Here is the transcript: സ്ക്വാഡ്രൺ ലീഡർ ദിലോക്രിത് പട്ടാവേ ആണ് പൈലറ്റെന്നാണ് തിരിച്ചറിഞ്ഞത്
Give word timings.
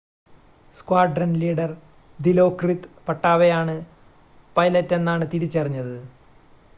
സ്ക്വാഡ്രൺ 0.77 1.31
ലീഡർ 1.33 1.71
ദിലോക്രിത് 2.19 2.89
പട്ടാവേ 3.07 3.49
ആണ് 3.51 3.75
പൈലറ്റെന്നാണ് 4.55 5.31
തിരിച്ചറിഞ്ഞത് 5.33 5.95